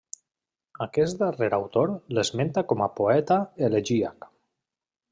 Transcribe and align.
Aquest 0.85 1.19
darrer 1.19 1.51
autor 1.59 1.95
l'esmenta 2.19 2.65
com 2.73 2.85
a 2.87 2.91
poeta 2.99 3.41
elegíac. 3.71 4.31